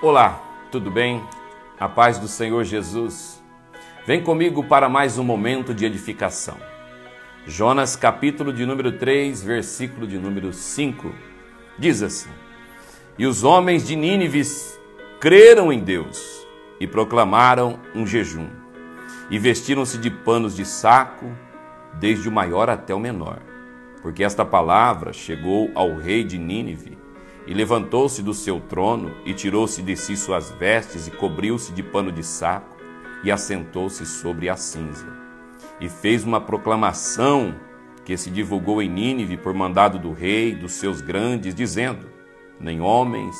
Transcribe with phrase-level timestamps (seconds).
[0.00, 0.40] Olá,
[0.70, 1.20] tudo bem?
[1.76, 3.42] A paz do Senhor Jesus.
[4.06, 6.56] Vem comigo para mais um momento de edificação.
[7.44, 11.12] Jonas, capítulo de número 3, versículo de número 5,
[11.76, 12.30] diz assim:
[13.18, 14.40] E os homens de Nínive
[15.18, 16.46] creram em Deus
[16.78, 18.46] e proclamaram um jejum,
[19.28, 21.26] e vestiram-se de panos de saco,
[21.94, 23.40] desde o maior até o menor,
[24.00, 26.97] porque esta palavra chegou ao rei de Nínive
[27.48, 32.12] e levantou-se do seu trono, e tirou-se de si suas vestes, e cobriu-se de pano
[32.12, 32.76] de saco,
[33.24, 35.06] e assentou-se sobre a cinza.
[35.80, 37.54] E fez uma proclamação
[38.04, 42.06] que se divulgou em Nínive por mandado do rei, dos seus grandes, dizendo:
[42.60, 43.34] Nem homens,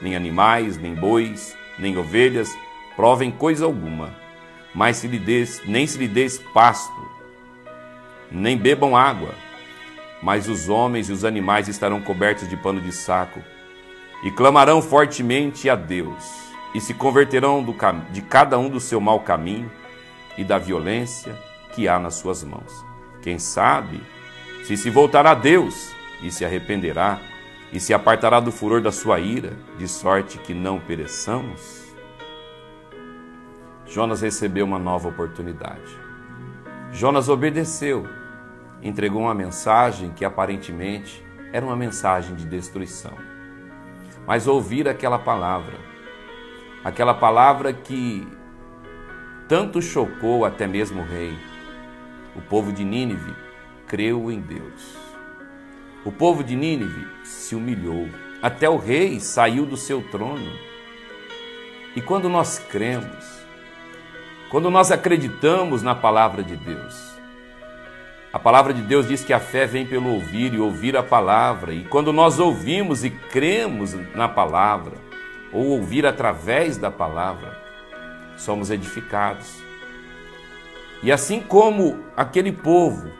[0.00, 2.50] nem animais, nem bois, nem ovelhas
[2.96, 4.14] provem coisa alguma,
[4.74, 7.06] mas se lhe des, nem se lhe des pasto,
[8.30, 9.34] nem bebam água,
[10.22, 13.42] mas os homens e os animais estarão cobertos de pano de saco,
[14.22, 16.24] e clamarão fortemente a Deus,
[16.72, 17.64] e se converterão
[18.10, 19.70] de cada um do seu mau caminho
[20.38, 21.36] e da violência
[21.74, 22.72] que há nas suas mãos.
[23.20, 24.00] Quem sabe
[24.64, 25.92] se se voltará a Deus
[26.22, 27.18] e se arrependerá
[27.72, 31.82] e se apartará do furor da sua ira, de sorte que não pereçamos?
[33.86, 36.00] Jonas recebeu uma nova oportunidade.
[36.92, 38.06] Jonas obedeceu
[38.82, 43.16] entregou uma mensagem que aparentemente era uma mensagem de destruição.
[44.26, 45.78] Mas ouvir aquela palavra,
[46.84, 48.26] aquela palavra que
[49.48, 51.36] tanto chocou até mesmo o rei,
[52.34, 53.34] o povo de Nínive
[53.86, 54.96] creu em Deus.
[56.04, 58.08] O povo de Nínive se humilhou,
[58.40, 60.50] até o rei saiu do seu trono.
[61.94, 63.44] E quando nós cremos,
[64.50, 67.12] quando nós acreditamos na palavra de Deus,
[68.32, 71.74] a palavra de Deus diz que a fé vem pelo ouvir e ouvir a palavra.
[71.74, 74.94] E quando nós ouvimos e cremos na palavra,
[75.52, 77.60] ou ouvir através da palavra,
[78.36, 79.62] somos edificados.
[81.02, 83.10] E assim como aquele povo,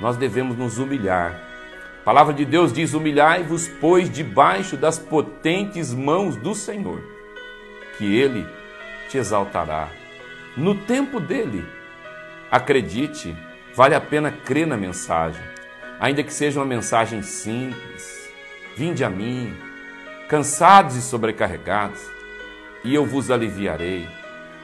[0.00, 1.40] nós devemos nos humilhar.
[2.00, 7.00] A palavra de Deus diz: Humilhai-vos, pois, debaixo das potentes mãos do Senhor,
[7.96, 8.44] que Ele
[9.08, 9.88] te exaltará.
[10.56, 11.64] No tempo dele,
[12.50, 13.36] acredite,
[13.76, 15.42] Vale a pena crer na mensagem,
[16.00, 18.26] ainda que seja uma mensagem simples.
[18.74, 19.54] Vinde a mim,
[20.30, 22.00] cansados e sobrecarregados,
[22.82, 24.08] e eu vos aliviarei.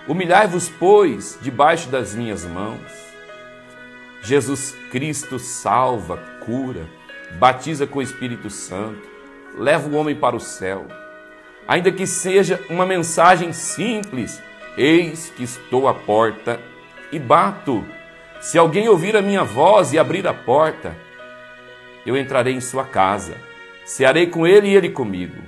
[0.09, 2.81] Humilhai-vos, pois, debaixo das minhas mãos.
[4.23, 6.89] Jesus Cristo salva, cura,
[7.39, 9.07] batiza com o Espírito Santo,
[9.55, 10.87] leva o homem para o céu.
[11.69, 14.43] Ainda que seja uma mensagem simples,
[14.75, 16.59] eis que estou à porta
[17.13, 17.85] e bato.
[18.43, 20.97] Se alguém ouvir a minha voz e abrir a porta,
[22.05, 23.37] eu entrarei em sua casa,
[23.85, 25.41] cearei com ele e ele comigo.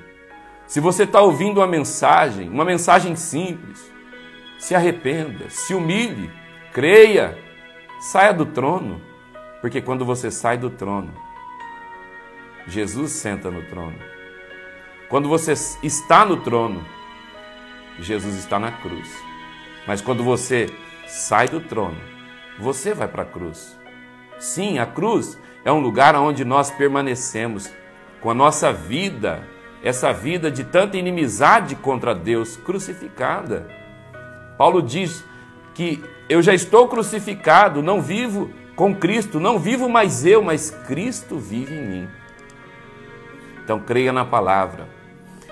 [0.64, 3.92] Se você está ouvindo uma mensagem, uma mensagem simples,
[4.60, 6.30] se arrependa, se humilhe,
[6.72, 7.36] creia,
[7.98, 9.02] saia do trono,
[9.60, 11.12] porque quando você sai do trono,
[12.64, 13.98] Jesus senta no trono.
[15.08, 16.86] Quando você está no trono,
[17.98, 19.10] Jesus está na cruz.
[19.84, 20.72] Mas quando você
[21.08, 22.13] sai do trono,
[22.58, 23.76] você vai para a cruz.
[24.38, 27.70] Sim, a cruz é um lugar onde nós permanecemos
[28.20, 29.46] com a nossa vida,
[29.82, 33.68] essa vida de tanta inimizade contra Deus, crucificada.
[34.56, 35.24] Paulo diz
[35.74, 41.38] que eu já estou crucificado, não vivo com Cristo, não vivo mais eu, mas Cristo
[41.38, 42.08] vive em mim.
[43.62, 44.88] Então creia na palavra.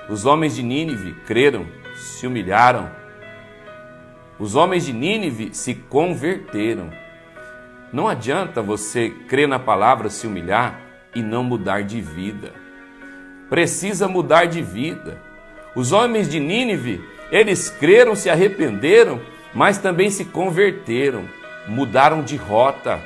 [0.09, 2.91] Os homens de Nínive creram, se humilharam,
[4.43, 6.91] os homens de Nínive se converteram.
[7.93, 10.81] Não adianta você crer na palavra, se humilhar
[11.15, 12.53] e não mudar de vida.
[13.49, 15.23] Precisa mudar de vida.
[15.77, 19.21] Os homens de Nínive, eles creram, se arrependeram,
[19.55, 21.25] mas também se converteram,
[21.69, 23.01] mudaram de rota.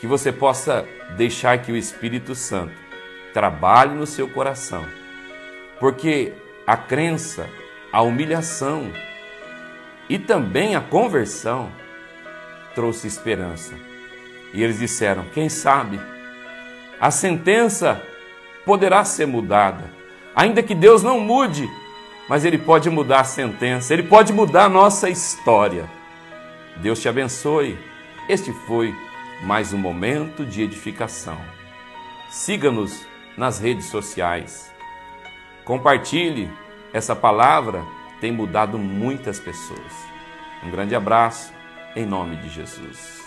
[0.00, 0.86] Que você possa
[1.18, 2.72] deixar que o Espírito Santo
[3.34, 4.86] trabalhe no seu coração.
[5.78, 6.32] Porque
[6.66, 7.46] a crença,
[7.92, 8.90] a humilhação,
[10.08, 11.70] e também a conversão
[12.74, 13.74] trouxe esperança.
[14.52, 16.00] E eles disseram: quem sabe,
[17.00, 18.00] a sentença
[18.64, 19.90] poderá ser mudada,
[20.34, 21.68] ainda que Deus não mude,
[22.28, 25.88] mas Ele pode mudar a sentença, Ele pode mudar a nossa história.
[26.76, 27.78] Deus te abençoe.
[28.28, 28.94] Este foi
[29.42, 31.38] mais um momento de edificação.
[32.30, 33.06] Siga-nos
[33.36, 34.72] nas redes sociais.
[35.64, 36.50] Compartilhe
[36.92, 37.84] essa palavra
[38.24, 39.92] tem mudado muitas pessoas.
[40.62, 41.52] Um grande abraço,
[41.94, 43.23] em nome de Jesus.